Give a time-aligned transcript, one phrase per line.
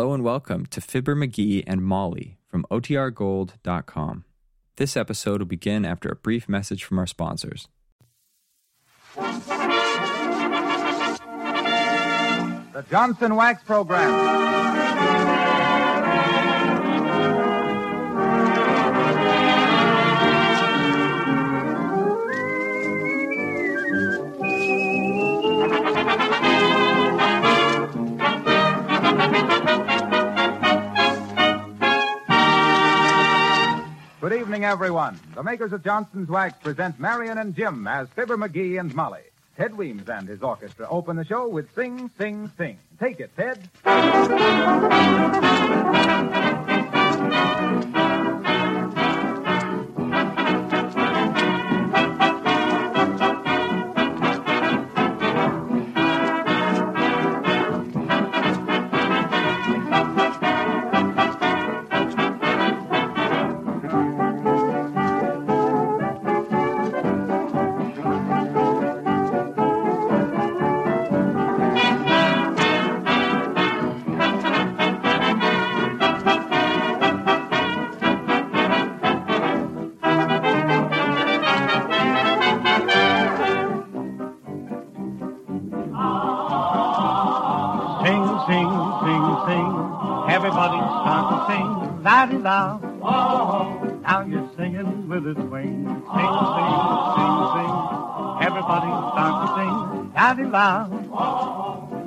[0.00, 4.24] Hello and welcome to Fibber McGee and Molly from OTRGold.com.
[4.76, 7.68] This episode will begin after a brief message from our sponsors.
[9.14, 9.26] The
[12.88, 14.69] Johnson Wax Program.
[34.30, 35.18] Good evening, everyone.
[35.34, 39.22] The makers of Johnson's Wax present Marion and Jim as Fibber McGee and Molly.
[39.56, 42.78] Ted Weems and his orchestra open the show with Sing, Sing, Sing.
[43.00, 43.68] Take it, Ted.
[92.40, 93.00] Sing.
[93.02, 95.84] Oh, now you're singing with a swing.
[95.84, 96.72] Sing, sing,
[97.16, 97.74] sing, sing.
[98.40, 99.74] Everybody start to sing.
[100.14, 100.70] La-di-da.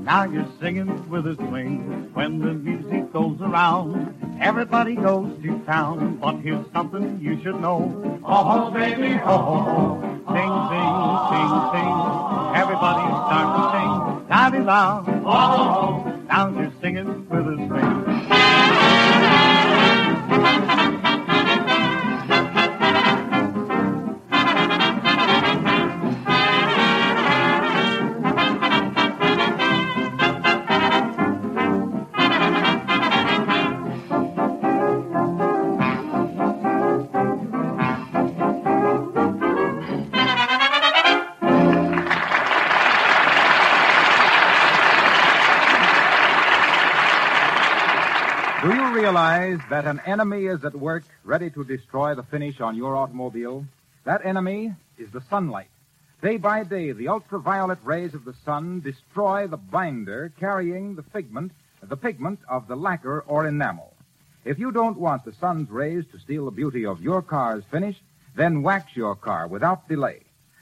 [0.01, 2.09] Now you're singing with a swing.
[2.13, 6.17] When the music goes around, everybody goes to town.
[6.17, 8.19] But here's something you should know.
[8.25, 10.01] Oh, baby, oh.
[10.33, 10.93] Sing, sing,
[11.29, 11.93] sing, sing.
[12.55, 14.29] Everybody start to sing.
[14.29, 15.03] La-di-da.
[15.25, 18.02] Oh, now you're singing with a swing.
[49.73, 53.65] That an enemy is at work ready to destroy the finish on your automobile?
[54.03, 55.71] That enemy is the sunlight.
[56.21, 61.53] Day by day, the ultraviolet rays of the sun destroy the binder carrying the pigment,
[61.81, 63.95] the pigment of the lacquer or enamel.
[64.45, 67.99] If you don't want the sun's rays to steal the beauty of your car's finish,
[68.35, 70.19] then wax your car without delay.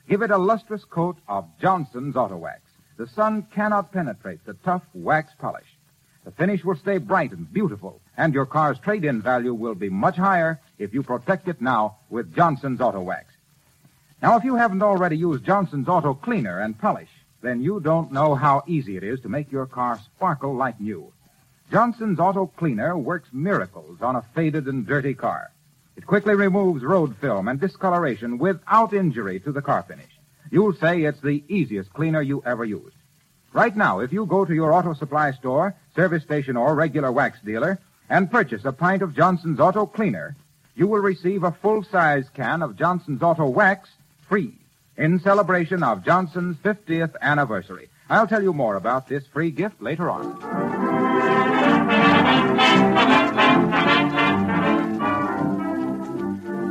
[0.07, 2.61] Give it a lustrous coat of Johnson's Auto Wax.
[2.95, 5.67] The sun cannot penetrate the tough wax polish.
[6.23, 10.15] The finish will stay bright and beautiful, and your car's trade-in value will be much
[10.15, 13.33] higher if you protect it now with Johnson's Auto Wax.
[14.21, 17.09] Now, if you haven't already used Johnson's Auto Cleaner and Polish,
[17.41, 21.11] then you don't know how easy it is to make your car sparkle like new.
[21.71, 25.49] Johnson's Auto Cleaner works miracles on a faded and dirty car.
[25.95, 30.11] It quickly removes road film and discoloration without injury to the car finish.
[30.51, 32.97] You'll say it's the easiest cleaner you ever used.
[33.51, 37.39] Right now, if you go to your auto supply store, service station, or regular wax
[37.43, 37.79] dealer
[38.11, 40.35] and purchase a pint of Johnson's Auto Cleaner,
[40.75, 43.89] you will receive a full-size can of Johnson's Auto Wax
[44.27, 44.53] free
[44.97, 47.88] in celebration of Johnson's 50th anniversary.
[48.09, 50.41] I'll tell you more about this free gift later on.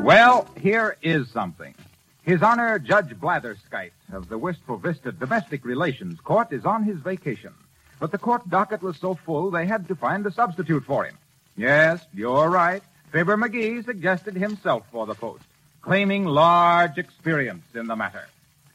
[0.05, 1.75] Well, here is something.
[2.23, 7.55] His Honor Judge Blatherskite of the Wistful Vista Domestic Relations Court is on his vacation.
[7.99, 11.17] But the court docket was so full they had to find a substitute for him.
[11.57, 12.83] Yes, you're right.
[13.13, 15.45] Fibber McGee suggested himself for the post,
[15.83, 18.27] claiming large experience in the matter.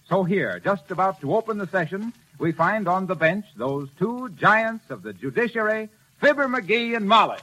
[0.09, 4.29] So here, just about to open the session, we find on the bench those two
[4.29, 7.39] giants of the judiciary, Fibber McGee and Molly.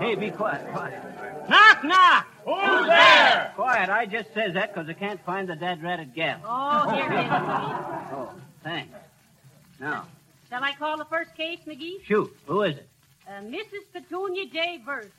[0.00, 1.02] Hey, be quiet, quiet.
[1.48, 2.26] Knock, knock!
[2.54, 3.52] Who's there?
[3.56, 6.40] Quiet, I just says that because I can't find the dad-ratted gal.
[6.44, 7.30] Oh, here it is.
[8.10, 8.30] Oh,
[8.64, 8.94] thanks.
[9.80, 10.06] Now,
[10.48, 12.02] Shall I call the first case, McGee?
[12.04, 12.88] shoot, who is it?
[13.28, 13.84] Uh, Mrs.
[13.92, 14.80] Petunia J.
[14.84, 15.10] Verse,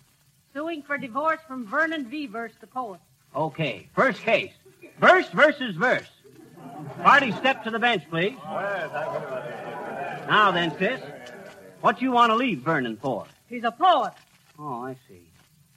[0.54, 2.26] suing for divorce from Vernon V.
[2.26, 3.00] Verse, the poet.
[3.36, 4.52] Okay, first case.
[5.00, 6.10] Verse versus verse.
[7.04, 8.36] Party, step to the bench, please.
[10.28, 11.00] Now then, sis,
[11.82, 13.26] what do you want to leave Vernon for?
[13.48, 14.14] He's a poet.
[14.58, 15.22] Oh, I see.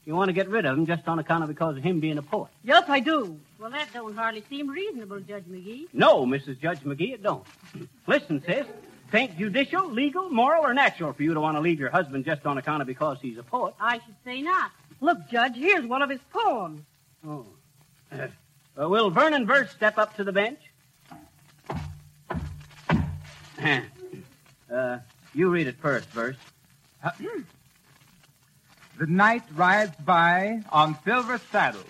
[0.05, 2.19] You want to get rid of him just on account of because of him being
[2.19, 2.51] a poet.
[2.65, 3.39] Yes, I do.
[3.61, 5.87] Well, that don't hardly seem reasonable, Judge McGee.
[5.93, 6.61] No, Mrs.
[6.61, 7.47] Judge McGee, it don't.
[8.07, 8.67] Listen, sis.
[9.13, 12.47] Think judicial, legal, moral, or natural for you to want to leave your husband just
[12.47, 13.75] on account of because he's a poet?
[13.79, 14.73] I should say not.
[15.03, 16.83] Look, Judge, here's one of his poems.
[17.27, 17.45] Oh.
[18.11, 18.29] Uh,
[18.81, 20.59] uh, will Vernon Verse step up to the bench?
[24.73, 24.99] uh,
[25.35, 26.37] you read it first, Verse.
[28.99, 31.85] The night rides by on silver saddles.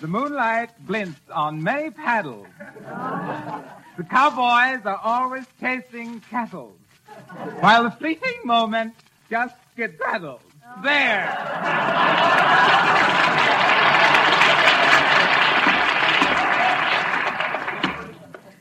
[0.00, 2.46] The moonlight glints on many paddles.
[3.96, 6.76] The cowboys are always chasing cattle,
[7.60, 8.94] while the fleeting moment
[9.28, 10.40] just get rattled.
[10.82, 11.26] There.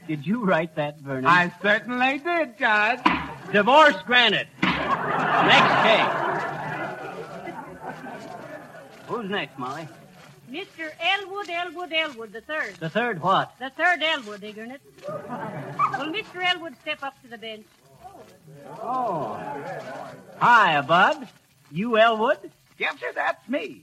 [0.07, 1.25] Did you write that, Vernon?
[1.25, 3.01] I certainly did, Judge.
[3.51, 4.48] Divorce granted.
[5.18, 6.28] Next case.
[9.08, 9.88] Who's next, Molly?
[10.50, 10.92] Mr.
[11.00, 12.75] Elwood, Elwood, Elwood, the third.
[12.75, 13.54] The third what?
[13.60, 14.81] The third Elwood, Ignorant.
[15.08, 16.42] Will Mr.
[16.44, 17.66] Elwood step up to the bench?
[18.81, 19.38] Oh.
[20.40, 21.28] Hi, Bud.
[21.72, 22.40] You Elwood?
[22.78, 23.81] Yes, sir, that's me.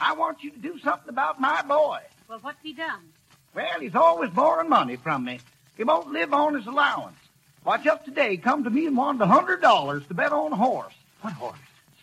[0.00, 2.00] I want you to do something about my boy.
[2.28, 3.02] Well, what's he done?
[3.54, 5.40] Well, he's always borrowing money from me.
[5.76, 7.18] He won't live on his allowance.
[7.62, 10.56] Why, just today, come to me and wanted a hundred dollars to bet on a
[10.56, 10.94] horse.
[11.20, 11.58] What horse?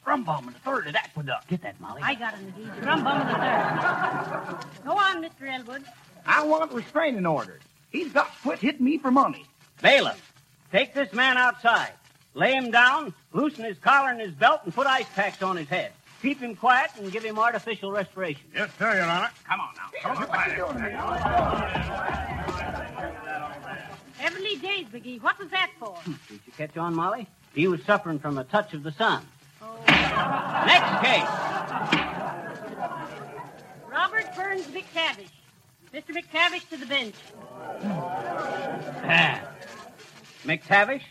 [0.06, 1.48] Strumbum in the third at Aqueduct.
[1.48, 2.02] Get that, Molly.
[2.04, 2.82] I got him, McGee.
[2.82, 4.86] Drum bum of the third.
[4.86, 5.52] Go on, Mr.
[5.52, 5.84] Elwood.
[6.26, 7.62] I want restraining orders.
[7.90, 9.46] He's got to quit hitting me for money.
[9.82, 10.34] Bailiff,
[10.72, 11.92] take this man outside.
[12.36, 15.68] Lay him down, loosen his collar and his belt, and put ice packs on his
[15.68, 15.92] head.
[16.22, 18.44] Keep him quiet and give him artificial respiration.
[18.54, 19.30] Yes, sir, Your Honor.
[19.48, 19.90] Come on now.
[20.02, 21.98] Come on, what you doing to me?
[24.58, 25.22] Heavenly days, McGee.
[25.22, 25.98] What was that for?
[26.06, 27.28] Did you catch on, Molly?
[27.54, 29.24] He was suffering from a touch of the sun.
[29.62, 29.78] Oh.
[30.66, 31.28] Next case.
[33.90, 35.30] Robert Burns McTavish.
[35.94, 36.16] Mr.
[36.16, 37.16] McTavish to the bench.
[39.10, 39.42] Ah.
[40.44, 41.04] McTavish,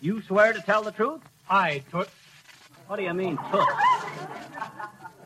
[0.00, 1.20] you swear to tell the truth?
[1.48, 2.10] I Toots.
[2.86, 3.68] What do you mean, took?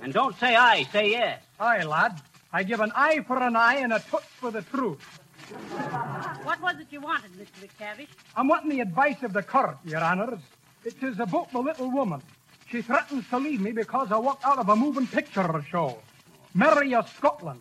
[0.03, 1.41] And don't say I, say yes.
[1.59, 2.21] Aye, lad.
[2.53, 5.24] I give an eye for an eye and a toots for the truth.
[6.45, 7.67] What was it you wanted, Mr.
[7.67, 8.09] McTavish?
[8.37, 10.41] I'm wanting the advice of the court, Your Honors.
[10.85, 12.21] It is about the little woman.
[12.71, 15.99] She threatens to leave me because I walked out of a moving picture show.
[16.55, 17.61] Mary of Scotland.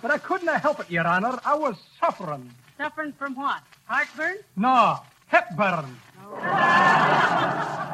[0.00, 1.38] But I couldn't help it, Your Honor.
[1.44, 2.50] I was suffering.
[2.78, 3.62] Suffering from what?
[3.86, 4.36] Heartburn?
[4.56, 4.98] No,
[5.28, 5.96] hepburn.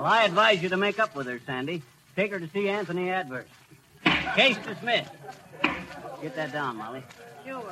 [0.00, 1.82] Well, I advise you to make up with her, Sandy.
[2.16, 3.44] Take her to see Anthony Adverse.
[4.34, 5.10] Case dismissed.
[6.22, 7.02] Get that down, Molly.
[7.44, 7.62] Sure.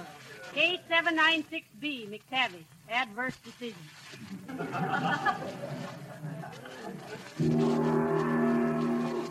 [0.59, 2.65] Case 796B, McTavish.
[2.91, 3.79] Adverse decision.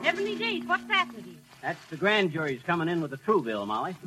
[0.04, 1.36] Heavenly days, what's that with you?
[1.62, 3.98] That's the grand jury's coming in with the true bill, Molly.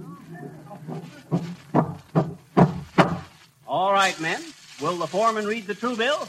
[3.69, 4.41] All right, men.
[4.81, 6.27] Will the foreman read the true bill?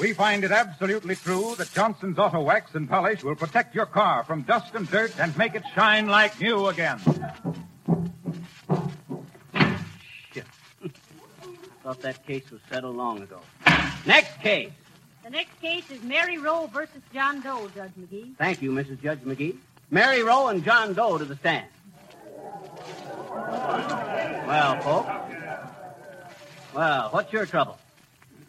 [0.00, 4.24] We find it absolutely true that Johnson's Auto Wax and Polish will protect your car
[4.24, 6.98] from dust and dirt and make it shine like new again.
[11.88, 13.40] Thought that case was settled long ago.
[14.04, 14.72] Next case.
[15.24, 18.36] The next case is Mary Rowe versus John Doe, Judge McGee.
[18.36, 19.00] Thank you, Mrs.
[19.00, 19.56] Judge McGee.
[19.90, 21.66] Mary Rowe and John Doe to the stand.
[24.46, 25.08] Well, folks.
[26.74, 27.78] Well, what's your trouble?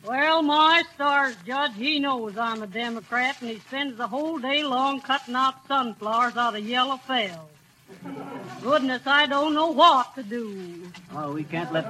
[0.04, 4.64] Well, my stars, Judge, he knows I'm a Democrat, and he spends the whole day
[4.64, 7.50] long cutting out sunflowers out of yellow fells.
[8.62, 10.92] Goodness, I don't know what to do.
[11.16, 11.86] Oh, we can't let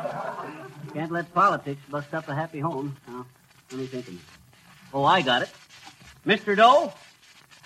[0.94, 2.96] can't let politics bust up a happy home.
[3.08, 3.26] Now,
[3.72, 4.20] let me think of it.
[4.94, 5.50] Oh, I got it.
[6.26, 6.56] Mr.
[6.56, 6.92] Doe,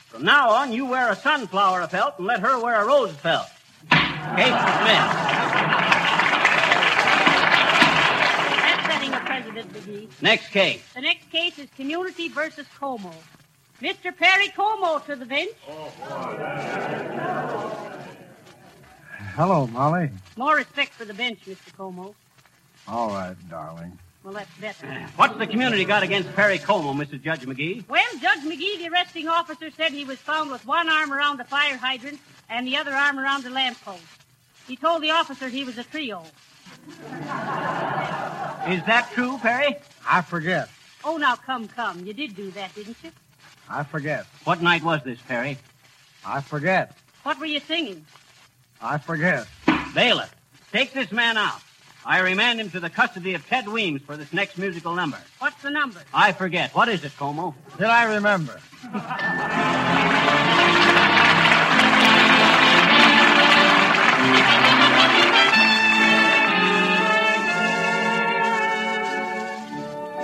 [0.07, 3.47] from now on, you wear a sunflower felt and let her wear a rose felt.
[3.89, 5.13] Case dismissed.
[8.61, 10.21] That's setting a precedent, McGee.
[10.21, 10.81] Next case.
[10.93, 13.11] The next case is Community versus Como.
[13.81, 14.15] Mr.
[14.15, 15.51] Perry Como to the bench.
[19.35, 20.09] Hello, Molly.
[20.37, 21.75] More respect for the bench, Mr.
[21.75, 22.15] Como.
[22.87, 23.97] All right, darling.
[24.23, 24.87] Well, that's better.
[25.17, 27.21] What's the community got against Perry Como, Mrs.
[27.21, 27.87] Judge McGee?
[27.89, 31.43] Well, Judge McGee, the arresting officer, said he was found with one arm around the
[31.43, 34.01] fire hydrant and the other arm around the lamppost.
[34.65, 36.23] He told the officer he was a trio.
[38.69, 39.75] Is that true, Perry?
[40.07, 40.69] I forget.
[41.03, 42.05] Oh, now come, come.
[42.05, 43.11] You did do that, didn't you?
[43.69, 44.25] I forget.
[44.45, 45.57] What night was this, Perry?
[46.25, 46.95] I forget.
[47.23, 48.05] What were you singing?
[48.81, 49.47] I forget.
[49.93, 50.33] Bailiff,
[50.71, 51.61] take this man out.
[52.05, 55.17] I remand him to the custody of Ted Weems for this next musical number.
[55.39, 56.01] What's the number?
[56.13, 56.75] I forget.
[56.75, 57.55] What is it, Como?
[57.77, 58.59] Did I remember?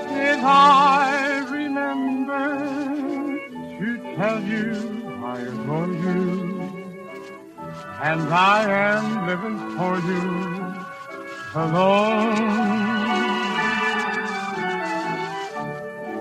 [0.10, 2.46] Did I remember
[3.80, 4.74] to tell you
[5.24, 6.90] I adore you?
[8.02, 8.64] And I
[8.96, 10.59] am living for you
[11.56, 12.36] alone.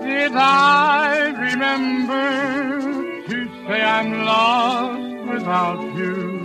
[0.01, 2.25] Did I remember
[3.27, 6.39] to say I'm lost without you?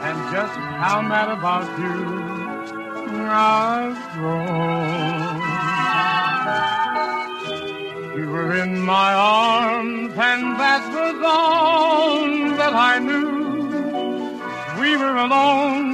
[0.00, 2.32] And just how mad about you
[3.34, 5.40] I've grown.
[8.18, 13.30] You were in my arms, and that was all that I knew.
[14.80, 15.91] We were alone,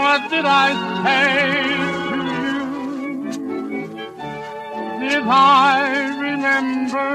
[0.00, 0.68] What did I
[1.04, 1.28] say
[2.10, 2.60] to you?
[5.00, 5.72] Did I
[6.26, 7.10] remember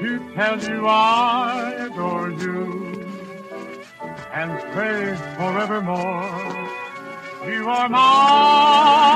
[0.00, 2.62] to tell you I adore you
[4.32, 6.54] and pray forevermore
[7.46, 9.14] you are mine?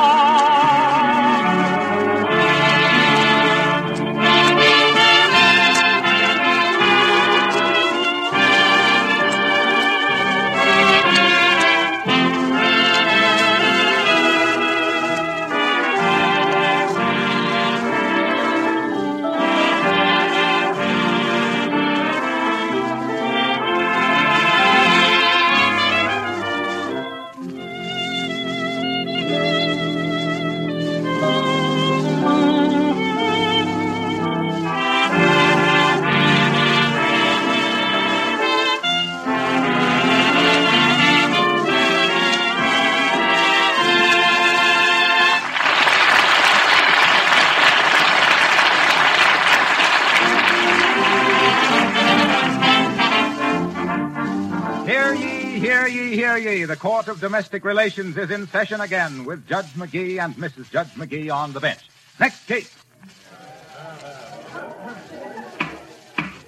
[56.79, 60.71] Court of Domestic Relations is in session again with Judge McGee and Mrs.
[60.71, 61.81] Judge McGee on the bench.
[62.21, 62.73] Next case.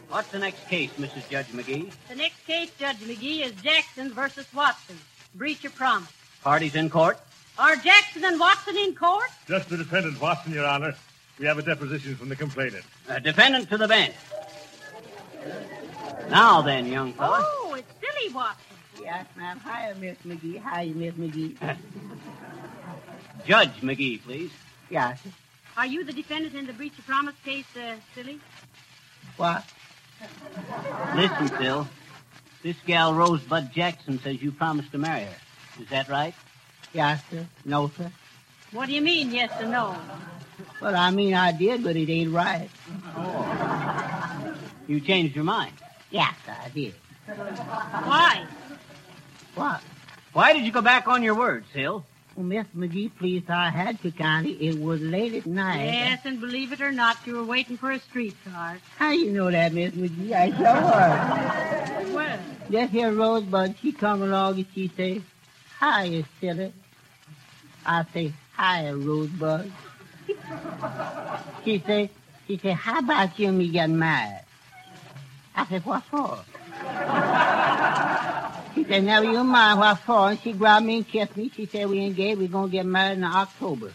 [0.08, 1.28] What's the next case, Mrs.
[1.28, 1.90] Judge McGee?
[2.08, 4.98] The next case, Judge McGee, is Jackson versus Watson.
[5.34, 6.10] Breach of promise.
[6.42, 7.18] Parties in court?
[7.58, 9.30] Are Jackson and Watson in court?
[9.48, 10.94] Just the defendant, Watson, Your Honor.
[11.38, 12.84] We have a deposition from the complainant.
[13.08, 14.14] Uh, defendant to the bench.
[16.28, 17.44] Now then, young fella.
[17.44, 18.69] Oh, it's Silly Watson.
[19.02, 19.60] Yes, ma'am.
[19.64, 20.60] Hiya, Miss McGee.
[20.60, 21.56] Hi, Miss McGee.
[23.46, 24.50] Judge McGee, please.
[24.90, 25.20] yes.
[25.76, 28.38] Are you the defendant in the breach of promise case, uh, Silly?
[29.36, 29.64] What?
[31.14, 31.88] Listen, Phil.
[32.62, 35.36] This gal Rosebud Jackson says you promised to marry her.
[35.80, 36.34] Is that right?
[36.92, 37.46] Yes, sir.
[37.64, 38.10] No, sir.
[38.72, 39.96] What do you mean, yes or no?
[40.82, 42.68] Well, I mean, I did, but it ain't right.
[43.16, 44.54] Oh.
[44.86, 45.72] You changed your mind.
[46.10, 46.94] Yes, I did.
[47.26, 48.44] Why?
[49.60, 49.82] What?
[50.32, 51.92] Why did you go back on your word, Phil?
[51.92, 52.04] Well,
[52.38, 54.52] oh, Miss McGee, please, I had to, Connie.
[54.52, 55.84] It was late at night.
[55.84, 58.78] Yes, and believe it or not, you were waiting for a streetcar.
[58.96, 60.32] How you know that, Miss McGee?
[60.32, 62.14] I sure was.
[62.14, 62.38] Well,
[62.70, 65.20] Just here, Rosebud, she come along and she say,
[65.78, 66.72] Hiya, silly.
[67.84, 69.70] I say, Hiya, Rosebud.
[71.66, 72.08] she say,
[72.46, 74.40] she say, how about you and me getting married?
[75.54, 76.38] I said, what for?
[78.74, 80.30] She said, never you mind what for.
[80.30, 81.50] And she grabbed me and kissed me.
[81.54, 82.38] She said, we engaged.
[82.38, 83.92] We're going to get married in October.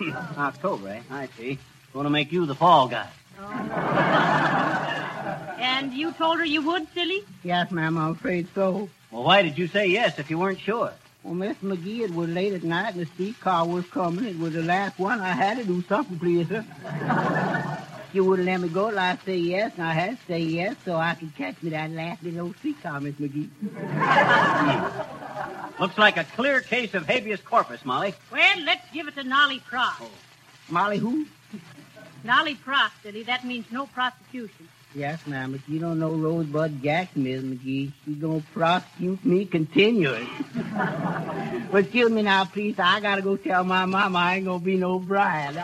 [0.38, 1.00] October, eh?
[1.10, 1.58] I see.
[1.92, 3.08] Going to make you the fall guy.
[5.58, 7.22] and you told her you would, Silly?
[7.42, 8.88] Yes, ma'am, I'm afraid so.
[9.10, 10.92] Well, why did you say yes if you weren't sure?
[11.22, 14.26] Well, Miss McGee, it was late at night and the streetcar was coming.
[14.26, 15.20] It was the last one.
[15.20, 16.64] I had to do something, please, sir.
[18.14, 20.76] she wouldn't let me go till I say yes, and I had to say yes
[20.84, 23.48] so I could catch me that last little old streetcar, Miss McGee.
[23.50, 24.92] Hmm.
[25.82, 28.14] Looks like a clear case of habeas corpus, Molly.
[28.30, 29.96] Well, let's give it to Nolly Pross.
[30.00, 30.08] Oh.
[30.68, 31.26] Molly, who?
[32.22, 33.24] Nolly Pross, Silly.
[33.24, 34.68] That means no prosecution.
[34.94, 37.90] Yes, ma'am, but you don't know Rosebud Jackson, Miss McGee.
[38.04, 40.28] She's gonna prosecute me continuous.
[41.72, 42.78] but excuse me now, please.
[42.78, 45.56] I gotta go tell my mama I ain't gonna be no bride.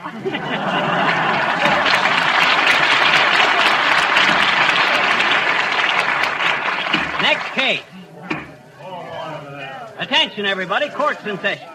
[7.22, 7.82] Next case.
[9.98, 10.88] Attention, everybody.
[10.88, 11.68] Court's in session.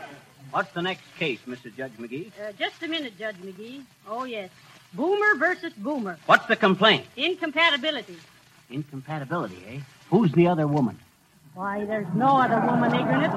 [0.52, 1.76] What's the next case, Mr.
[1.76, 2.32] Judge McGee?
[2.40, 3.84] Uh, just a minute, Judge McGee.
[4.08, 4.50] Oh, yes.
[4.94, 6.18] Boomer versus Boomer.
[6.26, 7.06] What's the complaint?
[7.16, 8.18] Incompatibility.
[8.70, 9.80] Incompatibility, eh?
[10.10, 10.98] Who's the other woman?
[11.54, 13.34] Why, there's no other woman, ignorant.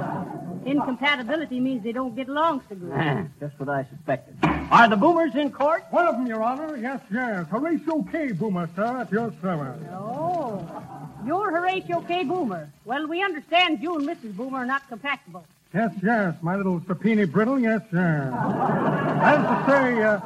[0.67, 3.31] Incompatibility means they don't get along so good.
[3.41, 4.37] Just what I suspected.
[4.71, 5.85] Are the boomers in court?
[5.91, 6.77] One of them, Your Honor.
[6.77, 7.47] Yes, yes.
[7.49, 8.33] Horatio K.
[8.33, 9.81] Boomer, sir, at your service.
[9.93, 10.67] Oh,
[11.25, 12.25] you're Horatio K.
[12.25, 12.71] Boomer.
[12.85, 14.37] Well, we understand you and Mrs.
[14.37, 15.45] Boomer are not compatible.
[15.75, 16.35] Yes, yes.
[16.43, 18.33] My little sapini brittle, yes, yes.
[19.23, 20.21] As to say, uh,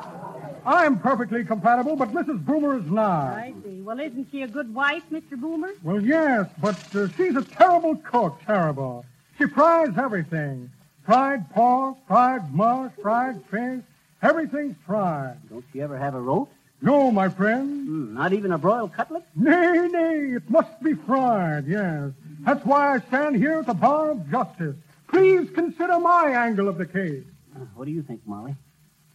[0.64, 2.44] I'm perfectly compatible, but Mrs.
[2.44, 3.34] Boomer is not.
[3.34, 3.80] I see.
[3.80, 5.32] Well, isn't she a good wife, Mr.
[5.36, 5.72] Boomer?
[5.82, 9.04] Well, yes, but uh, she's a terrible cook, terrible.
[9.42, 10.70] She fries everything.
[11.04, 13.82] Fried pork, fried mush, fried fish.
[14.22, 15.36] Everything's fried.
[15.50, 16.52] Don't you ever have a roast?
[16.80, 17.88] No, my friend.
[17.88, 19.24] Hmm, not even a broiled cutlet?
[19.34, 22.12] Nay, nay, it must be fried, yes.
[22.44, 24.76] That's why I stand here at the bar of justice.
[25.08, 27.24] Please consider my angle of the case.
[27.56, 28.54] Uh, what do you think, Molly?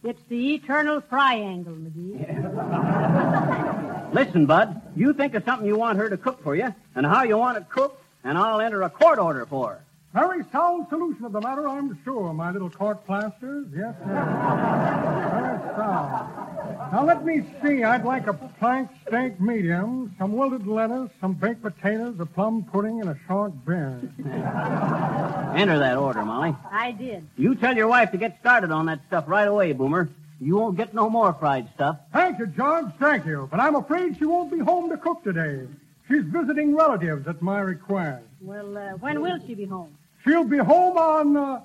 [0.04, 2.12] It's the eternal triangle, McGee.
[4.12, 7.22] Listen, Bud, you think of something you want her to cook for you, and how
[7.22, 9.84] you want it cooked, and I'll enter a court order for her.
[10.14, 13.66] Very sound solution of the matter, I'm sure, my little court plasters.
[13.76, 14.04] Yes, sir.
[14.06, 16.92] Very sound.
[16.92, 17.84] Now, let me see.
[17.84, 23.02] I'd like a plank steak medium, some wilted lettuce, some baked potatoes, a plum pudding,
[23.02, 24.00] and a short beer.
[25.54, 26.56] Enter that order, Molly.
[26.70, 27.28] I did.
[27.36, 30.08] You tell your wife to get started on that stuff right away, Boomer.
[30.40, 31.98] You won't get no more fried stuff.
[32.14, 32.86] Thank you, George.
[32.98, 33.46] Thank you.
[33.50, 35.66] But I'm afraid she won't be home to cook today.
[36.06, 38.24] She's visiting relatives at my request.
[38.40, 39.96] Well, uh, when will she be home?
[40.24, 41.36] She'll be home on.
[41.36, 41.60] Uh...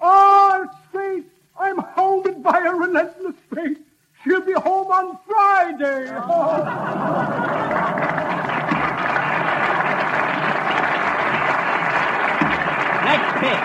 [0.00, 1.26] Oh, it's.
[1.58, 3.78] I'm hounded by a relentless fate.
[4.22, 6.04] She'll be home on Friday.
[13.06, 13.60] Next pick.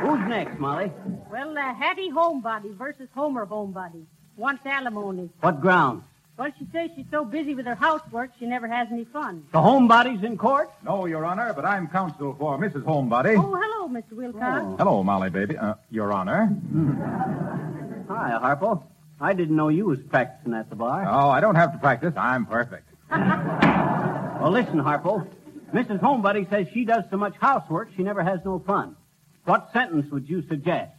[0.00, 0.92] Who's next, Molly?
[1.30, 4.04] Well, uh, Hattie Homebody versus Homer Homebody.
[4.36, 5.28] Wants alimony.
[5.40, 6.02] What ground?
[6.38, 9.44] Well, she says she's so busy with her housework she never has any fun.
[9.52, 10.70] The homebody's in court?
[10.84, 12.84] No, Your Honor, but I'm counsel for Mrs.
[12.84, 13.36] Homebody.
[13.36, 14.12] Oh, hello, Mr.
[14.12, 14.76] Wilcox.
[14.78, 15.56] Hello, Molly, baby.
[15.58, 16.46] Uh, Your Honor.
[18.08, 18.84] Hi, Harpo.
[19.20, 21.04] I didn't know you was practicing at the bar.
[21.10, 22.14] Oh, I don't have to practice.
[22.16, 22.88] I'm perfect.
[24.38, 25.26] Well, listen, Harpo.
[25.74, 25.98] Mrs.
[25.98, 28.94] Homebody says she does so much housework she never has no fun.
[29.46, 30.92] What sentence would you suggest?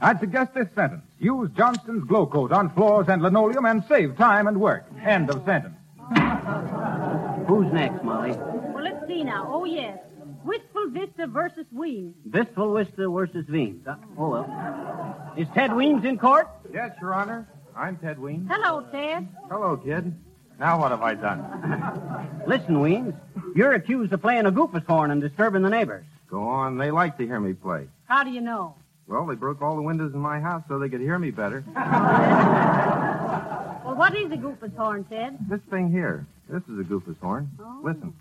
[0.00, 1.02] I'd suggest this sentence.
[1.18, 4.86] Use Johnson's Glo-Coat on floors and linoleum and save time and work.
[5.04, 5.74] End of sentence.
[7.48, 8.32] Who's next, Molly?
[8.32, 9.48] Well, let's see now.
[9.50, 9.98] Oh, yes.
[10.44, 12.14] Wistful Vista versus Weems.
[12.30, 13.86] Wistful Vista versus Weems.
[13.86, 15.32] Uh, oh, well.
[15.36, 16.48] Is Ted Weems in court?
[16.72, 17.48] Yes, Your Honor.
[17.76, 18.48] I'm Ted Weems.
[18.50, 19.28] Hello, Ted.
[19.50, 20.14] Hello, kid.
[20.58, 22.42] Now what have I done?
[22.46, 23.14] Listen, Weems.
[23.54, 26.04] You're accused of playing a goofus horn and disturbing the neighbors.
[26.28, 26.76] Go on.
[26.78, 27.88] They like to hear me play.
[28.06, 28.74] How do you know?
[29.08, 31.64] Well, they broke all the windows in my house so they could hear me better.
[33.84, 35.38] Well, what is a goofus horn, Ted?
[35.48, 36.26] This thing here.
[36.46, 37.48] This is a goofus horn.
[37.58, 37.80] Oh.
[37.82, 38.12] Listen.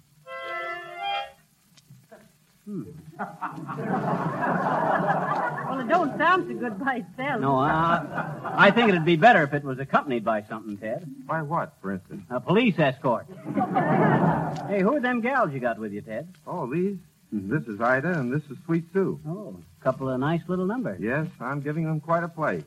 [5.68, 7.42] Well, it don't sound so good by itself.
[7.42, 11.06] No, uh, I think it'd be better if it was accompanied by something, Ted.
[11.26, 12.24] By what, for instance?
[12.30, 13.26] A police escort.
[14.68, 16.28] hey, who are them gals you got with you, Ted?
[16.46, 16.98] Oh, these?
[17.32, 19.20] This is Ida, and this is Sweet Sue.
[19.28, 21.02] Oh, a couple of nice little numbers.
[21.02, 22.64] Yes, I'm giving them quite a play.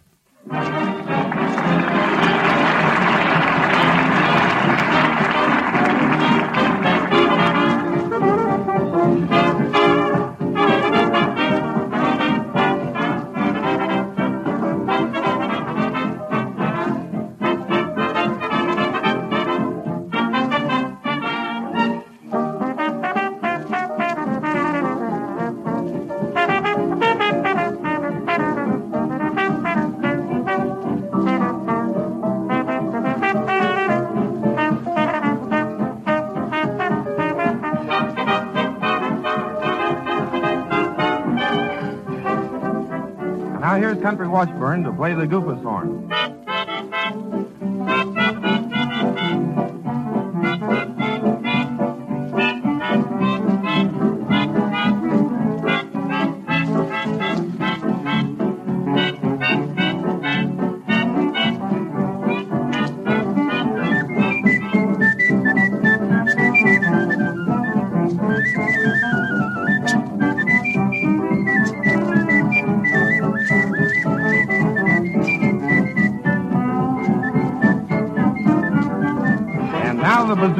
[44.30, 46.08] Washburn to play the goofus horn.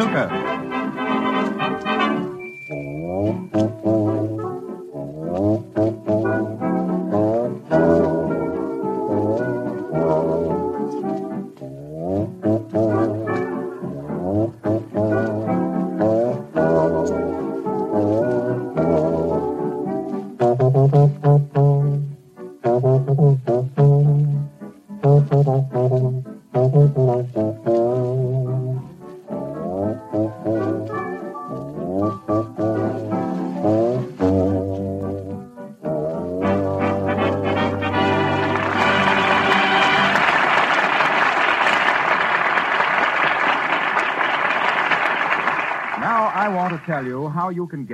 [0.01, 0.30] Bazooka.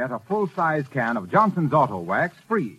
[0.07, 2.79] Get a full-size can of Johnson's Auto Wax free.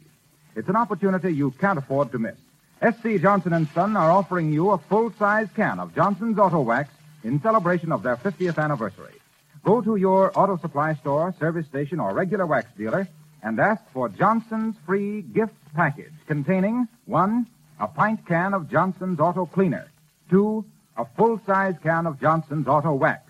[0.56, 2.38] It's an opportunity you can't afford to miss.
[2.82, 3.18] S.C.
[3.18, 6.90] Johnson & Son are offering you a full-size can of Johnson's Auto Wax
[7.26, 9.16] in celebration of their 50th anniversary.
[9.66, 13.10] Go to your auto supply store, service station, or regular wax dealer
[13.44, 17.46] and ask for Johnson's free gift package containing one,
[17.78, 19.92] a pint can of Johnson's Auto Cleaner,
[20.30, 20.64] two,
[20.96, 23.30] a full-size can of Johnson's Auto Wax.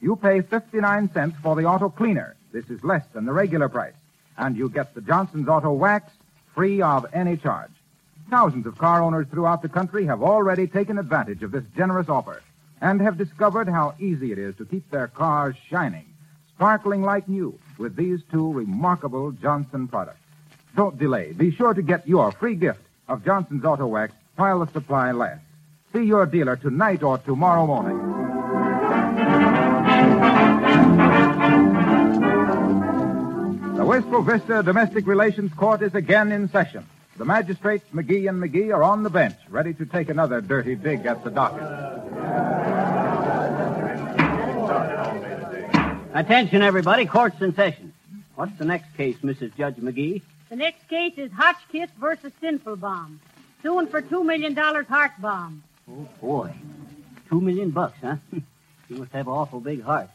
[0.00, 2.34] You pay 59 cents for the auto cleaner.
[2.56, 3.92] This is less than the regular price.
[4.38, 6.10] And you get the Johnson's Auto Wax
[6.54, 7.70] free of any charge.
[8.30, 12.42] Thousands of car owners throughout the country have already taken advantage of this generous offer
[12.80, 16.06] and have discovered how easy it is to keep their cars shining,
[16.54, 20.20] sparkling like new with these two remarkable Johnson products.
[20.74, 21.32] Don't delay.
[21.32, 25.44] Be sure to get your free gift of Johnson's Auto Wax while the supply lasts.
[25.92, 28.25] See your dealer tonight or tomorrow morning.
[33.86, 36.84] Wistful Vista Domestic Relations Court is again in session.
[37.18, 41.06] The magistrates, McGee and McGee, are on the bench, ready to take another dirty dig
[41.06, 41.62] at the docket.
[46.14, 47.06] Attention, everybody.
[47.06, 47.92] Court's in session.
[48.34, 49.56] What's the next case, Mrs.
[49.56, 50.20] Judge McGee?
[50.48, 53.18] The next case is Hotchkiss versus Sinfulbaum.
[53.62, 55.62] Suing for $2 million heart balm.
[55.88, 56.52] Oh, boy.
[57.30, 58.16] Two million bucks, huh?
[58.32, 60.10] you must have an awful big heart.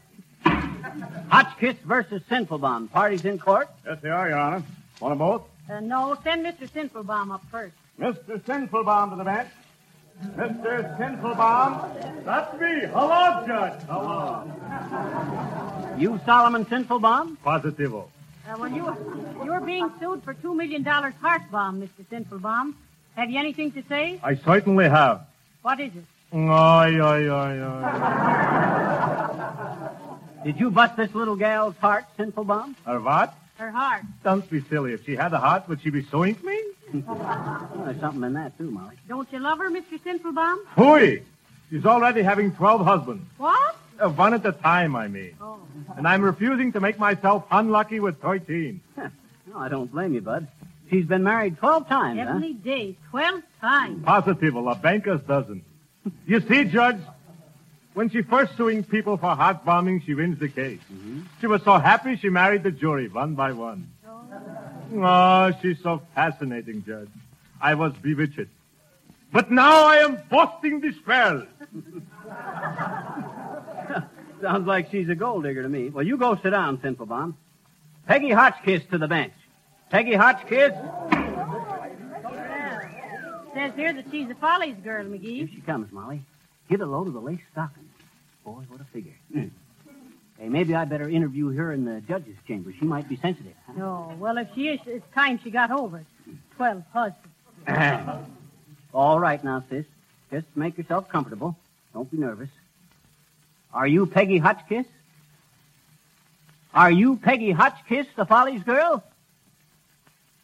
[1.28, 2.90] Hotchkiss versus Sinfulbaum.
[2.90, 3.68] Parties in court?
[3.86, 4.62] Yes, they are, Your Honor.
[5.00, 5.42] Want them both?
[5.70, 6.68] Uh, no, send Mr.
[6.68, 7.74] Sinfulbaum up first.
[7.98, 8.40] Mr.
[8.42, 9.48] Sinfulbaum to the bench.
[10.36, 10.96] Mr.
[10.98, 12.24] Sinfulbaum.
[12.24, 12.80] That's me.
[12.92, 13.80] Hello, Judge.
[13.88, 14.44] Hello.
[15.98, 17.36] You Solomon Sinfulbaum?
[17.44, 18.08] Positivo.
[18.48, 18.96] Uh, well, you,
[19.44, 22.04] you're being sued for $2 million heart balm, Mr.
[22.10, 22.74] Sinfulbaum.
[23.16, 24.18] Have you anything to say?
[24.22, 25.26] I certainly have.
[25.62, 26.04] What is it?
[26.34, 29.91] Ay, ay, ay, ay.
[30.44, 32.74] Did you bust this little gal's heart, Sinfulbaum?
[32.84, 33.34] Her what?
[33.58, 34.02] Her heart.
[34.24, 34.92] Don't be silly.
[34.92, 36.60] If she had a heart, would she be suing me?
[37.06, 38.96] Well, there's something in that, too, Molly.
[39.08, 39.98] Don't you love her, Mr.
[40.04, 40.58] Sinfulbaum?
[40.76, 41.22] Hooey!
[41.70, 43.24] She's already having 12 husbands.
[43.38, 43.76] What?
[43.98, 45.34] Uh, one at a time, I mean.
[45.40, 45.58] Oh.
[45.96, 48.80] And I'm refusing to make myself unlucky with 13.
[49.52, 50.46] No, I don't blame you, Bud.
[50.88, 52.26] She's been married 12 times, huh?
[52.26, 52.94] Heavenly days.
[53.10, 54.02] Twelve times.
[54.04, 55.62] Positivo, a banker's dozen.
[56.26, 56.98] You see, Judge,
[57.94, 60.80] when she first suing people for heart bombing, she wins the case.
[60.92, 61.20] Mm-hmm.
[61.40, 63.88] She was so happy she married the jury one by one.
[64.94, 67.08] Oh, she's so fascinating, Judge.
[67.60, 68.48] I was bewitched.
[69.32, 71.46] But now I am busting the spell.
[74.42, 75.88] Sounds like she's a gold digger to me.
[75.88, 77.34] Well, you go sit down, Sinfulbaum.
[78.06, 79.32] Peggy Hotchkiss to the bench.
[79.90, 80.72] Peggy Hotchkiss.
[83.54, 85.54] Says here that she's a Follies girl, Here McGee.
[85.54, 86.22] she comes, Molly.
[86.68, 87.88] Get a load of the lace stockings.
[88.44, 89.12] Boy, what a figure.
[89.32, 89.48] Hmm.
[90.38, 92.72] hey, maybe I better interview her in the judge's chamber.
[92.78, 93.54] She might be sensitive.
[93.66, 93.72] huh?
[93.76, 96.06] No, well, if she is, it's time she got over it.
[96.56, 97.28] Twelve husbands.
[98.94, 99.84] All right now, sis.
[100.30, 101.56] Just make yourself comfortable.
[101.94, 102.48] Don't be nervous.
[103.72, 104.86] Are you Peggy Hotchkiss?
[106.74, 109.04] Are you Peggy Hotchkiss, the Follies girl?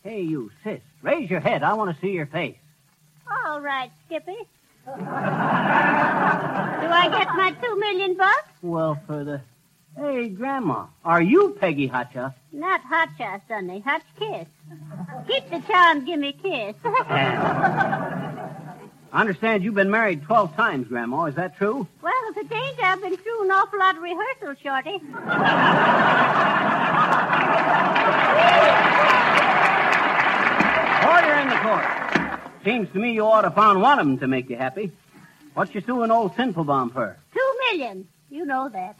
[0.04, 1.62] Hey, you sis, raise your head.
[1.62, 2.56] I want to see your face.
[3.46, 4.36] All right, Skippy.
[4.98, 5.04] Do
[6.94, 8.48] I get my two million bucks?
[8.62, 9.40] Well, for the...
[9.96, 12.34] Hey, Grandma, are you Peggy Hotcha?
[12.52, 13.80] Not hot cha, Sonny.
[13.80, 14.46] Hot kiss.
[15.26, 16.76] Keep the charm, give me kiss.
[16.84, 18.48] I
[19.12, 21.24] understand you've been married 12 times, Grandma.
[21.24, 21.86] Is that true?
[22.00, 25.02] well, it ain't, I've been through an awful lot of rehearsal, Shorty.
[31.08, 31.84] Order in the court.
[32.68, 34.92] Seems to me you ought to found one of them to make you happy.
[35.54, 37.16] What you suing old Sinfulbaum for?
[37.32, 38.06] Two million.
[38.28, 38.94] You know that.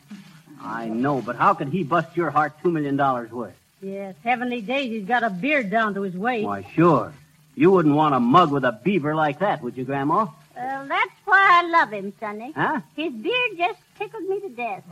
[0.59, 3.53] I know, but how could he bust your heart $2 million worth?
[3.83, 6.47] Yes, heavenly days, he's got a beard down to his waist.
[6.47, 7.13] Why, sure.
[7.57, 10.29] You wouldn't want a mug with a beaver like that, would you, Grandma?
[10.57, 12.53] Well, that's why I love him, Sonny.
[12.53, 12.81] Huh?
[12.97, 14.83] His beard just tickled me to death.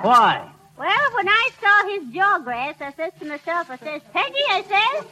[0.00, 0.50] Why?
[0.80, 5.04] Well, when I saw his jawgrass, I says to myself, I says, Peggy, I says,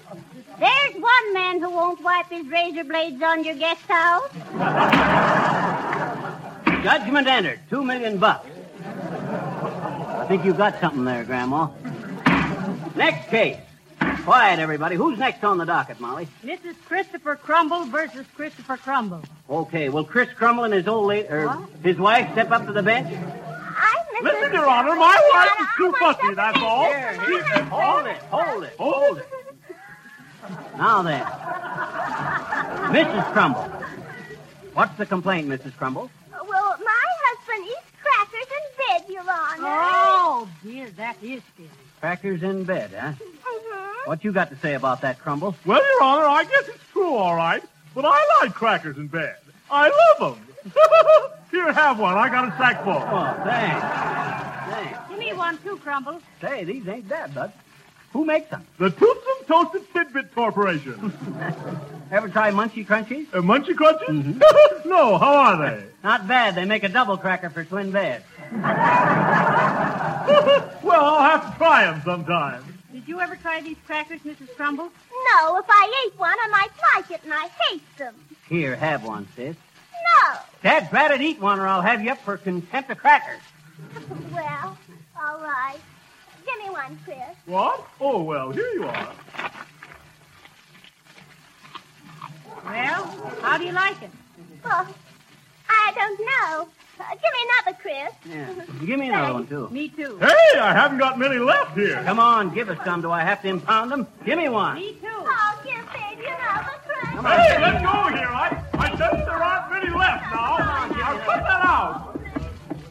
[0.59, 4.33] there's one man who won't wipe his razor blades on your guest house.
[6.83, 7.61] Judgment entered.
[7.69, 8.49] Two million bucks.
[8.83, 11.69] I think you got something there, Grandma.
[12.97, 13.59] Next case.
[14.25, 14.97] Quiet, everybody.
[14.97, 16.29] Who's next on the docket, Molly?
[16.43, 16.77] Mrs.
[16.87, 19.23] Christopher Crumble versus Christopher Crumble.
[19.51, 21.69] Okay, will Chris Crumble and his old lady, or er, What?
[21.83, 23.15] his wife step up to the bench?
[24.19, 24.33] I'm Mrs.
[24.41, 26.85] Listen, Your Honor, my wife is too I fussy, that's all.
[26.87, 27.65] Here, here.
[27.65, 29.27] Hold it, hold it, hold it.
[30.77, 31.25] Now then.
[32.93, 33.33] Mrs.
[33.33, 33.63] Crumble.
[34.75, 35.77] What's the complaint, Mrs.
[35.77, 36.11] Crumble?
[36.33, 39.63] Well, my husband eats crackers in bed, Your Honor.
[39.67, 41.69] Oh, Oh, dear, that is scary.
[42.01, 43.13] Crackers in bed, huh?
[43.13, 44.09] Mm-hmm.
[44.11, 45.55] What you got to say about that, Crumble?
[45.67, 47.63] Well, Your Honor, I guess it's true, all right.
[47.95, 49.37] But I like crackers in bed.
[49.71, 50.47] I love them.
[51.51, 52.17] Here, have one.
[52.17, 52.93] I got a sack full.
[52.93, 53.83] Oh, thanks.
[54.75, 55.09] Thanks.
[55.09, 56.23] Give me one, too, Crumbles.
[56.41, 57.53] Say, these ain't bad, bud.
[58.13, 58.67] Who makes them?
[58.79, 61.13] The Toothsome Toasted Tidbit Corporation.
[62.11, 63.27] Ever try Munchie Crunchies?
[63.35, 64.09] Uh, Munchie Crunches?
[64.87, 65.85] no, how are they?
[66.03, 66.55] Not bad.
[66.55, 68.25] They make a double cracker for twin beds.
[68.53, 68.65] well,
[71.05, 72.65] I'll have to try them sometime.
[72.93, 74.55] Did you ever try these crackers, Mrs.
[74.57, 74.91] Crumbles?
[75.11, 78.15] No, if I ate one, I might like it, and I hate them.
[78.49, 79.57] Here, have one, sis.
[80.09, 80.39] No.
[80.63, 83.41] Dad, drat it, eat one, or I'll have you up for contempt of crackers.
[84.33, 84.79] Well,
[85.21, 85.79] all right.
[86.47, 87.19] Give me one, Chris.
[87.47, 87.87] What?
[88.01, 89.09] Oh, well, here you are.
[92.65, 93.05] Well,
[93.43, 94.11] how do you like it?
[94.65, 94.95] Oh,
[95.69, 96.69] I don't know.
[97.01, 98.13] Uh, give me another, Chris.
[98.25, 98.87] Yeah.
[98.87, 99.69] Give me another one, too.
[99.71, 100.19] Me too.
[100.19, 102.01] Hey, I haven't got many left here.
[102.05, 103.03] Come on, give us some.
[103.03, 104.07] Do I have to impound them?
[104.25, 104.77] Give me one.
[104.77, 105.09] Me too.
[105.11, 106.27] Oh, give me another, Chris.
[106.27, 106.88] Come on.
[107.03, 108.29] Hey, let go here.
[108.29, 110.57] I, I said there aren't many left now.
[110.59, 112.19] Now, cut that out.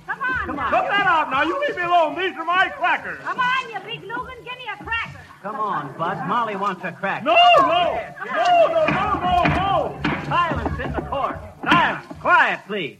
[0.06, 0.70] Come on, Come on.
[0.70, 1.44] Cut that out now.
[1.44, 2.16] You leave me alone.
[2.16, 3.20] These are my crackers.
[3.24, 4.44] Come on, you big Lugan.
[4.44, 5.20] Give me a cracker.
[5.42, 6.28] Come on, Bud.
[6.28, 7.26] Molly wants a cracker.
[7.26, 10.00] No, no, no, no, no, no, no.
[10.26, 11.40] Silence in the court.
[11.64, 12.06] Silence.
[12.22, 12.98] Quiet, please.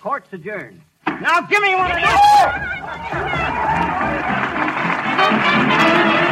[0.00, 0.80] Court's adjourned.
[1.06, 1.98] Now give me one of
[6.20, 6.26] those.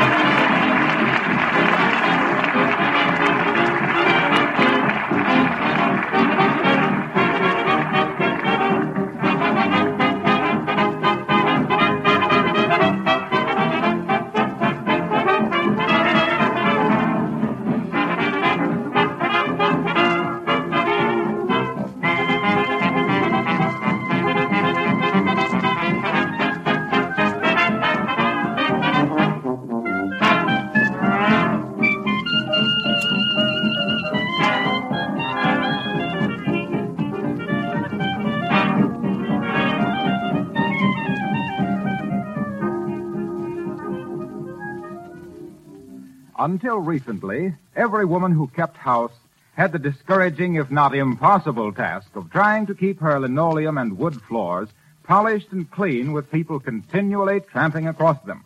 [46.48, 49.12] Until recently, every woman who kept house
[49.52, 54.18] had the discouraging, if not impossible, task of trying to keep her linoleum and wood
[54.22, 54.70] floors
[55.02, 58.44] polished and clean with people continually tramping across them.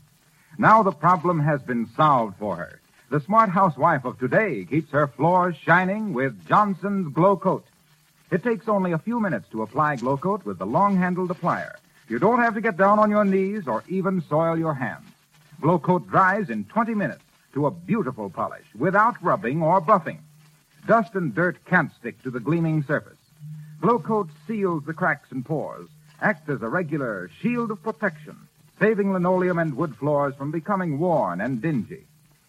[0.58, 2.80] Now the problem has been solved for her.
[3.10, 7.64] The smart housewife of today keeps her floors shining with Johnson's Glo-Coat.
[8.32, 11.76] It takes only a few minutes to apply Glo-Coat with the long-handled applier.
[12.08, 15.06] You don't have to get down on your knees or even soil your hands.
[15.60, 17.22] Glo-Coat dries in 20 minutes
[17.54, 20.18] to a beautiful polish without rubbing or buffing.
[20.86, 23.18] Dust and dirt can't stick to the gleaming surface.
[23.80, 25.88] Glo-Coat seals the cracks and pores,
[26.20, 28.36] acts as a regular shield of protection,
[28.78, 32.04] saving linoleum and wood floors from becoming worn and dingy.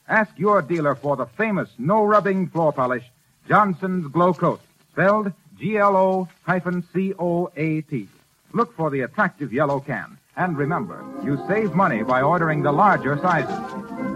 [0.07, 3.05] Ask your dealer for the famous no-rubbing floor polish,
[3.47, 4.61] Johnson's Glo-Coat,
[4.91, 8.07] spelled G-L-O hyphen C-O-A-T.
[8.51, 10.17] Look for the attractive yellow can.
[10.35, 14.12] And remember, you save money by ordering the larger sizes.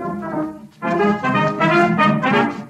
[0.79, 2.66] フフフフ。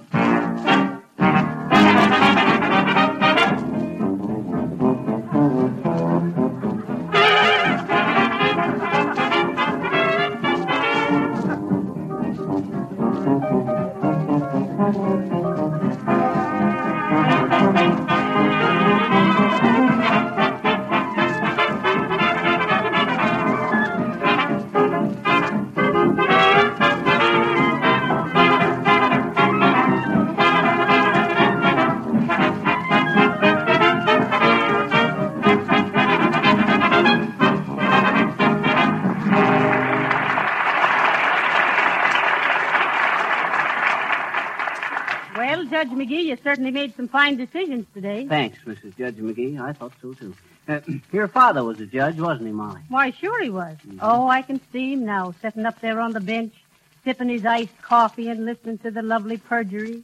[45.78, 48.26] Judge McGee, you certainly made some fine decisions today.
[48.26, 48.98] Thanks, Mrs.
[48.98, 49.62] Judge McGee.
[49.62, 50.34] I thought so, too.
[50.68, 50.80] Uh,
[51.12, 52.82] your father was a judge, wasn't he, Molly?
[52.90, 53.78] Why, sure he was.
[54.02, 56.56] Oh, I can see him now, sitting up there on the bench,
[57.04, 60.04] sipping his iced coffee and listening to the lovely perjury.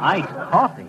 [0.00, 0.88] Iced coffee?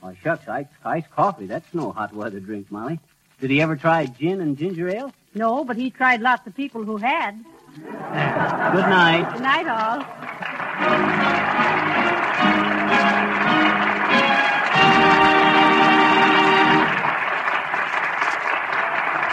[0.00, 1.46] Why, shucks, iced, iced coffee.
[1.46, 2.98] That's no hot weather drink, Molly.
[3.40, 5.12] Did he ever try gin and ginger ale?
[5.32, 7.38] No, but he tried lots of people who had.
[7.76, 9.32] Good night.
[9.32, 11.83] Good night, all.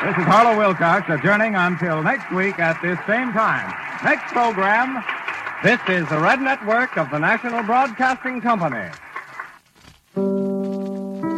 [0.04, 3.74] This is Harlow Wilcox adjourning until next week at this same time.
[4.04, 5.04] Next program,
[5.64, 8.90] This is the Red Network of the National Broadcasting Company.